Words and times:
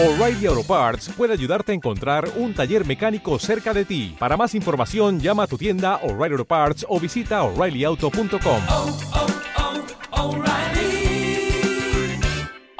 O'Reilly 0.00 0.46
Auto 0.46 0.62
Parts 0.62 1.08
puede 1.16 1.32
ayudarte 1.32 1.72
a 1.72 1.74
encontrar 1.74 2.30
un 2.36 2.54
taller 2.54 2.86
mecánico 2.86 3.36
cerca 3.40 3.74
de 3.74 3.84
ti. 3.84 4.14
Para 4.16 4.36
más 4.36 4.54
información, 4.54 5.18
llama 5.18 5.42
a 5.42 5.46
tu 5.48 5.58
tienda 5.58 5.96
O'Reilly 6.04 6.34
Auto 6.34 6.44
Parts 6.44 6.86
o 6.88 7.00
visita 7.00 7.42
oreillyauto.com. 7.42 8.62
oh, 8.70 8.96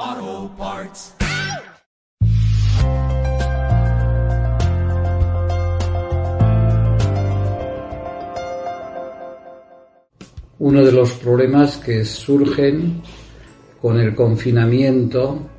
oh, 0.01 0.51
Parts. 0.57 1.13
Uno 10.59 10.85
de 10.85 10.91
los 10.93 11.11
problemas 11.15 11.75
que 11.75 12.05
surgen 12.05 13.01
con 13.81 13.99
el 13.99 14.15
confinamiento 14.15 15.58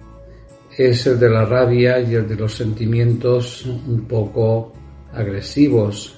es 0.89 1.07
el 1.07 1.21
de 1.21 1.29
la 1.29 1.45
rabia 1.45 2.01
y 2.01 2.15
el 2.15 2.27
de 2.27 2.37
los 2.37 2.55
sentimientos 2.55 3.67
un 3.67 4.07
poco 4.09 4.73
agresivos. 5.13 6.15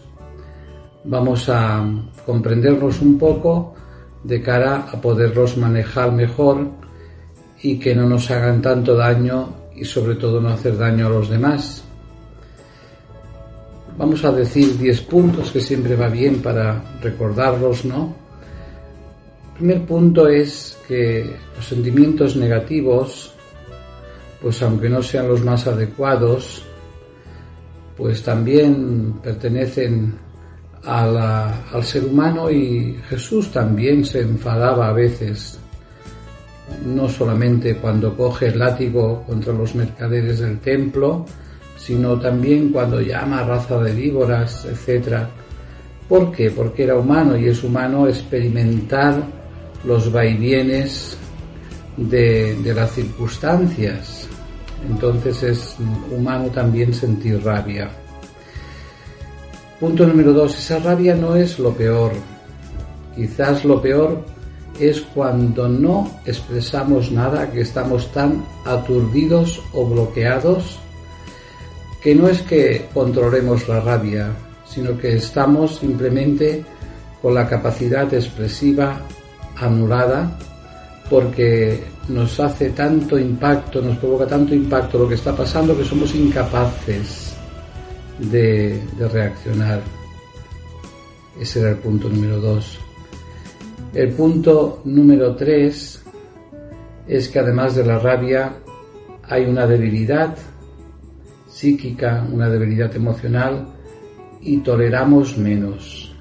Vamos 1.04 1.48
a 1.48 1.84
comprenderlos 2.24 3.00
un 3.00 3.18
poco 3.18 3.74
de 4.22 4.40
cara 4.40 4.86
a 4.92 5.00
poderlos 5.00 5.56
manejar 5.56 6.12
mejor 6.12 6.68
y 7.60 7.76
que 7.80 7.92
no 7.92 8.08
nos 8.08 8.30
hagan 8.30 8.62
tanto 8.62 8.94
daño 8.94 9.52
y 9.74 9.84
sobre 9.84 10.14
todo 10.14 10.40
no 10.40 10.50
hacer 10.50 10.78
daño 10.78 11.06
a 11.08 11.10
los 11.10 11.28
demás. 11.28 11.82
Vamos 13.98 14.24
a 14.24 14.30
decir 14.30 14.78
10 14.78 15.00
puntos 15.02 15.50
que 15.50 15.58
siempre 15.58 15.96
va 15.96 16.08
bien 16.08 16.40
para 16.40 17.00
recordarlos, 17.02 17.84
¿no? 17.84 18.14
El 19.54 19.58
primer 19.58 19.86
punto 19.86 20.28
es 20.28 20.78
que 20.86 21.34
los 21.56 21.66
sentimientos 21.66 22.36
negativos, 22.36 23.34
pues 24.42 24.60
aunque 24.62 24.88
no 24.88 25.02
sean 25.02 25.28
los 25.28 25.42
más 25.44 25.66
adecuados, 25.68 26.62
pues 27.96 28.22
también 28.22 29.20
pertenecen 29.22 30.14
al 30.84 31.84
ser 31.84 32.04
humano 32.04 32.50
y 32.50 32.98
Jesús 33.08 33.52
también 33.52 34.04
se 34.04 34.22
enfadaba 34.22 34.88
a 34.88 34.92
veces, 34.92 35.60
no 36.84 37.08
solamente 37.08 37.76
cuando 37.76 38.16
coge 38.16 38.48
el 38.48 38.58
látigo 38.58 39.22
contra 39.22 39.52
los 39.52 39.76
mercaderes 39.76 40.40
del 40.40 40.58
templo, 40.58 41.24
sino 41.78 42.18
también 42.18 42.70
cuando 42.70 43.00
llama 43.00 43.40
a 43.40 43.44
raza 43.44 43.78
de 43.78 43.92
víboras, 43.92 44.64
etc. 44.64 45.18
¿Por 46.08 46.32
qué? 46.32 46.50
Porque 46.50 46.82
era 46.82 46.96
humano 46.96 47.36
y 47.36 47.46
es 47.46 47.62
humano 47.62 48.08
experimentar 48.08 49.22
los 49.84 50.10
vaivienes 50.10 51.16
de 51.96 52.72
las 52.74 52.90
circunstancias. 52.92 54.21
Entonces 54.88 55.42
es 55.42 55.76
humano 56.10 56.48
también 56.48 56.92
sentir 56.92 57.42
rabia. 57.44 57.90
Punto 59.78 60.06
número 60.06 60.32
dos, 60.32 60.58
esa 60.58 60.78
rabia 60.78 61.14
no 61.14 61.34
es 61.36 61.58
lo 61.58 61.72
peor. 61.74 62.12
Quizás 63.16 63.64
lo 63.64 63.80
peor 63.82 64.24
es 64.78 65.00
cuando 65.00 65.68
no 65.68 66.10
expresamos 66.24 67.10
nada, 67.10 67.50
que 67.50 67.60
estamos 67.60 68.10
tan 68.12 68.44
aturdidos 68.64 69.60
o 69.72 69.86
bloqueados, 69.86 70.78
que 72.02 72.14
no 72.14 72.28
es 72.28 72.42
que 72.42 72.88
controlemos 72.92 73.68
la 73.68 73.80
rabia, 73.80 74.30
sino 74.64 74.96
que 74.96 75.16
estamos 75.16 75.78
simplemente 75.78 76.64
con 77.20 77.34
la 77.34 77.48
capacidad 77.48 78.12
expresiva 78.12 79.00
anulada 79.56 80.38
porque 81.12 81.78
nos 82.08 82.40
hace 82.40 82.70
tanto 82.70 83.18
impacto, 83.18 83.82
nos 83.82 83.98
provoca 83.98 84.26
tanto 84.26 84.54
impacto 84.54 85.00
lo 85.00 85.06
que 85.06 85.16
está 85.16 85.36
pasando 85.36 85.76
que 85.76 85.84
somos 85.84 86.14
incapaces 86.14 87.36
de, 88.18 88.80
reaccionar. 89.12 89.82
Ese 91.38 91.60
era 91.60 91.70
el 91.72 91.76
punto 91.76 92.08
número 92.08 92.40
dos. 92.40 92.78
El 93.92 94.14
punto 94.14 94.80
número 94.86 95.36
tres 95.36 96.02
es 97.06 97.28
que 97.28 97.40
además 97.40 97.76
de 97.76 97.84
la 97.84 97.98
rabia 97.98 98.54
hay 99.24 99.44
una 99.44 99.66
debilidad 99.66 100.34
psíquica, 101.46 102.26
una 102.32 102.48
debilidad 102.48 102.96
emocional 102.96 103.66
y 104.40 104.56
toleramos 104.60 105.36
menos. 105.36 106.16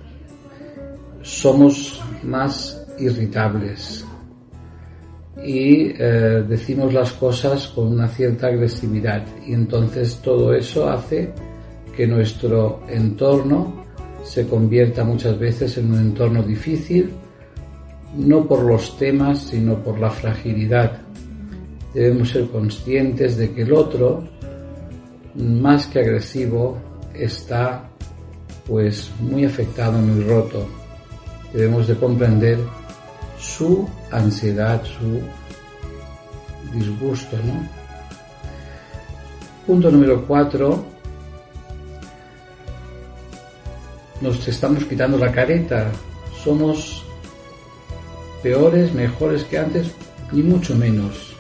Somos 1.22 2.04
más 2.24 2.86
irritables 3.00 4.01
y 5.44 5.94
eh, 5.98 6.44
decimos 6.48 6.94
las 6.94 7.14
cosas 7.14 7.68
con 7.70 7.88
una 7.88 8.08
cierta 8.08 8.48
agresividad 8.48 9.24
y 9.46 9.54
entonces 9.54 10.20
todo 10.22 10.54
eso 10.54 10.90
hace 10.90 11.32
que 11.96 12.06
nuestro 12.08 12.82
entorno 12.88 13.86
se 14.24 14.48
convierta 14.48 15.04
muchas 15.04 15.38
veces 15.38 15.78
en 15.78 15.92
un 15.92 16.00
entorno 16.00 16.44
difícil, 16.44 17.12
no 18.16 18.48
por 18.48 18.64
los 18.64 18.98
temas, 18.98 19.40
sino 19.40 19.82
por 19.82 20.00
la 20.00 20.10
fragilidad. 20.10 21.02
Debemos 21.94 22.30
ser 22.30 22.48
conscientes 22.48 23.38
de 23.38 23.52
que 23.52 23.64
el 23.64 23.74
otro, 23.74 24.24
más 25.36 25.88
que 25.88 26.00
agresivo, 26.00 26.78
está 27.14 27.90
pues 28.68 29.12
muy 29.20 29.44
afectado, 29.46 30.00
muy 30.00 30.24
roto. 30.24 30.68
Debemos 31.52 31.88
de 31.88 31.96
comprender 31.96 32.60
su 33.42 33.90
ansiedad, 34.12 34.84
su 34.84 35.22
disgusto, 36.78 37.38
¿no? 37.44 37.68
Punto 39.66 39.92
número 39.92 40.26
cuatro. 40.26 40.86
Nos 44.22 44.48
estamos 44.48 44.86
quitando 44.86 45.18
la 45.18 45.32
careta. 45.32 45.92
Somos 46.44 47.04
peores, 48.44 48.94
mejores 48.94 49.44
que 49.46 49.58
antes, 49.58 49.92
ni 50.32 50.44
mucho 50.44 50.76
menos. 50.76 51.36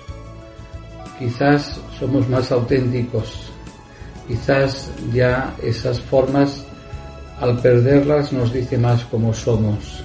Quizás 1.19 1.79
somos 1.99 2.27
más 2.29 2.51
auténticos. 2.51 3.51
Quizás 4.27 4.91
ya 5.13 5.55
esas 5.61 5.99
formas, 5.99 6.65
al 7.39 7.59
perderlas, 7.59 8.33
nos 8.33 8.51
dice 8.51 8.77
más 8.77 9.03
cómo 9.05 9.33
somos. 9.33 10.03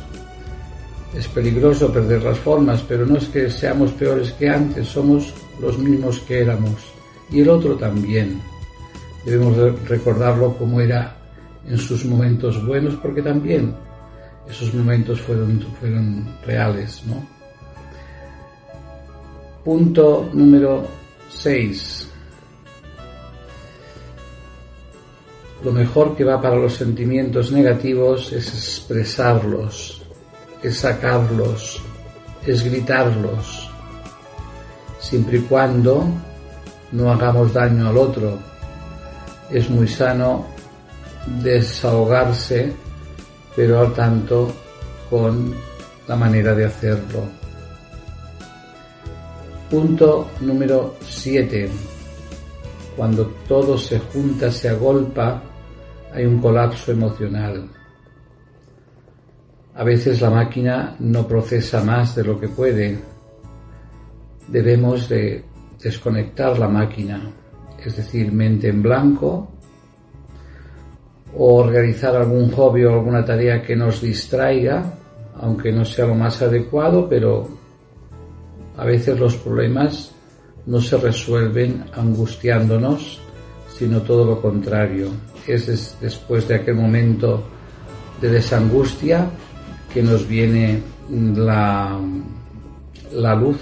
Es 1.15 1.29
peligroso 1.29 1.93
perder 1.93 2.23
las 2.23 2.39
formas, 2.39 2.83
pero 2.87 3.07
no 3.07 3.17
es 3.17 3.27
que 3.29 3.51
seamos 3.51 3.93
peores 3.93 4.33
que 4.33 4.49
antes, 4.49 4.87
somos 4.87 5.33
los 5.61 5.79
mismos 5.79 6.21
que 6.21 6.41
éramos. 6.41 6.93
Y 7.31 7.41
el 7.41 7.49
otro 7.49 7.77
también. 7.77 8.41
Debemos 9.25 9.57
de 9.57 9.73
recordarlo 9.89 10.57
como 10.57 10.81
era 10.81 11.17
en 11.69 11.79
sus 11.79 12.05
momentos 12.05 12.65
buenos, 12.65 12.95
porque 12.97 13.23
también 13.23 13.75
esos 14.49 14.73
momentos 14.75 15.21
fueron, 15.21 15.61
fueron 15.81 16.27
reales, 16.45 17.03
¿no? 17.07 17.27
Punto 19.65 20.31
número 20.33 20.87
6. 21.29 22.09
Lo 25.65 25.73
mejor 25.73 26.15
que 26.15 26.23
va 26.23 26.41
para 26.41 26.55
los 26.55 26.75
sentimientos 26.75 27.51
negativos 27.51 28.33
es 28.33 28.47
expresarlos, 28.49 30.06
es 30.63 30.79
sacarlos, 30.79 31.81
es 32.47 32.65
gritarlos, 32.65 33.71
siempre 34.99 35.39
y 35.39 35.43
cuando 35.43 36.07
no 36.93 37.13
hagamos 37.13 37.53
daño 37.53 37.89
al 37.89 37.97
otro. 37.97 38.39
Es 39.51 39.71
muy 39.71 39.87
sano 39.87 40.47
desahogarse, 41.43 42.73
pero 43.55 43.81
al 43.81 43.93
tanto 43.93 44.53
con 45.09 45.55
la 46.09 46.17
manera 46.17 46.55
de 46.55 46.67
hacerlo. 46.67 47.23
Punto 49.71 50.31
número 50.41 50.97
7. 51.01 51.69
Cuando 52.97 53.27
todo 53.49 53.77
se 53.77 53.99
junta, 53.99 54.51
se 54.51 54.69
agolpa, 54.69 55.43
hay 56.13 56.25
un 56.25 56.41
colapso 56.41 56.93
emocional. 56.93 57.69
A 59.77 59.85
veces 59.85 60.21
la 60.21 60.31
máquina 60.31 60.97
no 61.01 61.27
procesa 61.29 61.83
más 61.83 62.15
de 62.15 62.25
lo 62.25 62.41
que 62.41 62.49
puede. 62.49 62.99
Debemos 64.49 65.09
de 65.09 65.45
desconectar 65.83 66.59
la 66.59 66.69
máquina, 66.69 67.31
es 67.85 67.97
decir, 67.97 68.33
mente 68.33 68.69
en 68.69 68.83
blanco, 68.83 69.49
o 71.37 71.63
realizar 71.65 72.17
algún 72.17 72.51
hobby 72.53 72.85
o 72.85 72.95
alguna 72.95 73.25
tarea 73.25 73.63
que 73.63 73.77
nos 73.77 74.01
distraiga, 74.01 74.95
aunque 75.41 75.71
no 75.73 75.85
sea 75.85 76.07
lo 76.07 76.15
más 76.15 76.41
adecuado, 76.41 77.07
pero 77.09 77.47
a 78.79 78.85
veces 78.85 79.19
los 79.21 79.37
problemas 79.37 80.13
no 80.65 80.81
se 80.81 80.97
resuelven 80.97 81.85
angustiándonos, 81.95 83.21
sino 83.77 84.01
todo 84.01 84.25
lo 84.25 84.41
contrario. 84.41 85.09
Es 85.47 85.67
des- 85.67 85.97
después 86.01 86.49
de 86.49 86.55
aquel 86.55 86.77
momento 86.77 87.43
de 88.23 88.31
desangustia 88.31 89.29
que 89.97 90.03
nos 90.03 90.29
viene 90.29 90.83
la, 91.09 91.99
la 93.15 93.35
luz. 93.35 93.57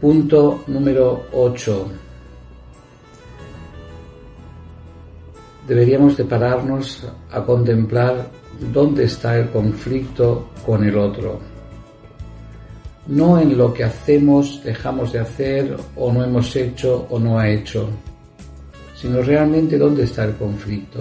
Punto 0.00 0.62
número 0.68 1.24
8. 1.32 1.88
Deberíamos 5.66 6.16
de 6.16 6.24
pararnos 6.24 7.04
a 7.32 7.42
contemplar 7.42 8.30
dónde 8.72 9.06
está 9.06 9.36
el 9.36 9.50
conflicto 9.50 10.50
con 10.64 10.84
el 10.84 10.96
otro. 10.96 11.40
No 13.08 13.40
en 13.40 13.58
lo 13.58 13.74
que 13.74 13.82
hacemos, 13.82 14.62
dejamos 14.62 15.14
de 15.14 15.18
hacer 15.18 15.76
o 15.96 16.12
no 16.12 16.22
hemos 16.22 16.54
hecho 16.54 17.08
o 17.10 17.18
no 17.18 17.40
ha 17.40 17.48
hecho, 17.48 17.88
sino 18.94 19.20
realmente 19.20 19.76
dónde 19.76 20.04
está 20.04 20.26
el 20.26 20.36
conflicto. 20.36 21.00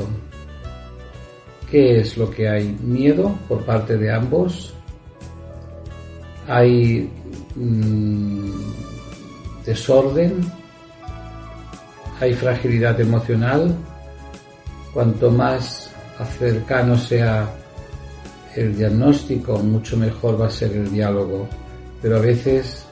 ¿Qué 1.70 2.00
es 2.00 2.16
lo 2.18 2.32
que 2.32 2.48
hay? 2.48 2.78
¿Miedo 2.82 3.38
por 3.50 3.66
parte 3.66 3.98
de 3.98 4.12
ambos? 4.12 4.74
¿Hay 6.48 7.12
mm, 7.56 8.52
desorden? 9.66 10.40
¿Hay 12.22 12.34
fragilidad 12.34 13.00
emocional? 13.02 13.76
Cuanto 14.94 15.30
más 15.30 15.92
cercano 16.40 16.98
sea 16.98 17.50
el 18.56 18.76
diagnóstico, 18.78 19.58
mucho 19.60 19.98
mejor 19.98 20.42
va 20.42 20.48
a 20.48 20.52
ser 20.52 20.72
el 20.72 20.90
diálogo. 20.90 21.50
Pero 22.02 22.16
a 22.16 22.22
veces 22.22 22.86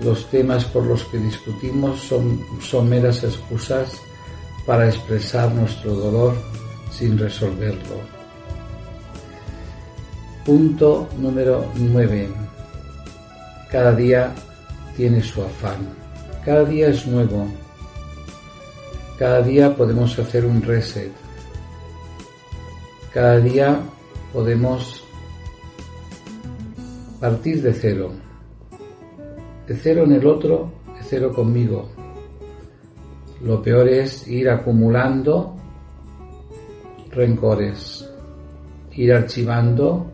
los 0.00 0.30
temas 0.30 0.64
por 0.66 0.86
los 0.86 1.02
que 1.04 1.18
discutimos 1.18 2.00
son, 2.00 2.40
son 2.60 2.88
meras 2.88 3.24
excusas 3.24 4.00
para 4.64 4.86
expresar 4.86 5.52
nuestro 5.52 5.92
dolor 5.92 6.61
sin 6.92 7.18
resolverlo. 7.18 7.96
Punto 10.44 11.08
número 11.18 11.64
9. 11.76 12.28
Cada 13.70 13.94
día 13.94 14.32
tiene 14.96 15.22
su 15.22 15.42
afán. 15.42 15.78
Cada 16.44 16.64
día 16.64 16.88
es 16.88 17.06
nuevo. 17.06 17.46
Cada 19.18 19.40
día 19.40 19.74
podemos 19.74 20.18
hacer 20.18 20.44
un 20.44 20.60
reset. 20.60 21.12
Cada 23.12 23.38
día 23.38 23.80
podemos 24.32 25.04
partir 27.20 27.62
de 27.62 27.72
cero. 27.72 28.10
De 29.66 29.76
cero 29.76 30.04
en 30.04 30.12
el 30.12 30.26
otro, 30.26 30.72
de 30.98 31.04
cero 31.04 31.32
conmigo. 31.32 31.88
Lo 33.42 33.62
peor 33.62 33.88
es 33.88 34.26
ir 34.26 34.50
acumulando 34.50 35.61
rencores, 37.12 38.08
ir 38.94 39.12
archivando 39.12 40.10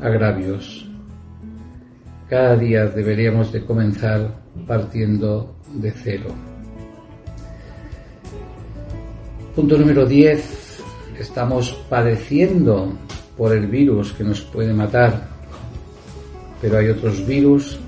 agravios. 0.00 0.88
Cada 2.28 2.56
día 2.56 2.86
deberíamos 2.86 3.52
de 3.52 3.64
comenzar 3.64 4.34
partiendo 4.66 5.54
de 5.74 5.90
cero. 5.92 6.30
Punto 9.54 9.78
número 9.78 10.04
10 10.04 10.82
estamos 11.18 11.72
padeciendo 11.88 12.92
por 13.36 13.54
el 13.54 13.66
virus 13.66 14.12
que 14.12 14.24
nos 14.24 14.40
puede 14.42 14.72
matar, 14.72 15.28
pero 16.60 16.78
hay 16.78 16.88
otros 16.88 17.26
virus 17.26 17.78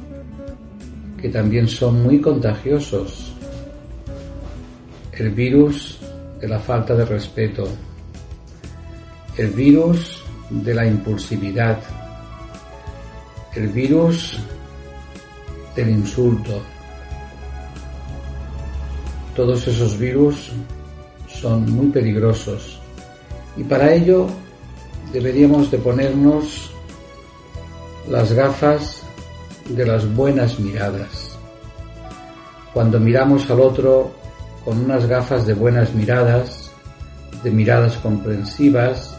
que 1.21 1.29
también 1.29 1.69
son 1.69 2.03
muy 2.03 2.21
contagiosos. 2.21 3.35
El 5.13 5.31
virus 5.31 6.00
de 6.41 6.49
la 6.49 6.59
falta 6.59 6.95
de 6.95 7.05
respeto, 7.05 7.69
el 9.37 9.51
virus 9.51 10.23
de 10.49 10.75
la 10.75 10.87
impulsividad, 10.87 11.79
el 13.55 13.69
virus 13.69 14.39
del 15.77 15.91
insulto. 15.91 16.61
Todos 19.35 19.67
esos 19.69 19.99
virus 19.99 20.53
son 21.29 21.71
muy 21.71 21.87
peligrosos 21.89 22.81
y 23.57 23.65
para 23.65 23.93
ello 23.93 24.27
deberíamos 25.13 25.71
de 25.71 25.79
ponernos 25.79 26.71
las 28.09 28.33
gafas 28.33 29.03
de 29.69 29.87
las 29.87 30.13
buenas 30.15 30.59
miradas. 30.59 31.39
Cuando 32.73 32.99
miramos 32.99 33.49
al 33.51 33.61
otro 33.61 34.13
con 34.65 34.85
unas 34.85 35.07
gafas 35.07 35.47
de 35.47 35.55
buenas 35.55 35.95
miradas, 35.95 36.71
de 37.43 37.51
miradas 37.51 37.97
comprensivas, 37.97 39.17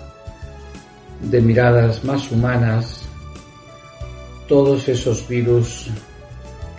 de 1.21 1.41
miradas 1.41 2.03
más 2.03 2.31
humanas, 2.31 3.03
todos 4.47 4.87
esos 4.89 5.27
virus 5.27 5.89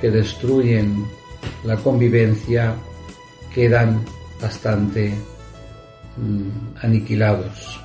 que 0.01 0.11
destruyen 0.11 1.05
la 1.65 1.77
convivencia 1.77 2.75
quedan 3.55 4.05
bastante 4.41 5.15
Mm, 6.17 6.77
aniquilados. 6.83 7.81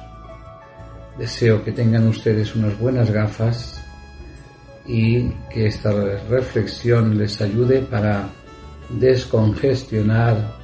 Deseo 1.18 1.64
que 1.64 1.72
tengan 1.72 2.08
ustedes 2.08 2.56
unas 2.56 2.78
buenas 2.78 3.10
gafas 3.10 3.82
y 4.86 5.30
que 5.50 5.68
esta 5.68 5.92
reflexión 6.30 7.18
les 7.18 7.40
ayude 7.42 7.80
para 7.80 8.28
descongestionar 8.90 10.57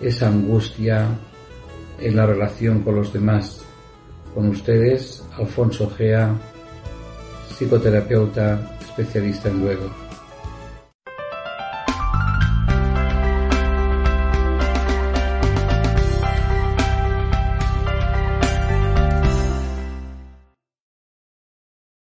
esa 0.00 0.28
angustia 0.28 1.08
en 2.00 2.16
la 2.16 2.26
relación 2.26 2.82
con 2.82 2.96
los 2.96 3.12
demás. 3.12 3.60
Con 4.34 4.48
ustedes, 4.48 5.24
Alfonso 5.36 5.90
Gea, 5.90 6.34
psicoterapeuta 7.48 8.76
especialista 8.80 9.48
en 9.48 9.60
luego. 9.60 10.05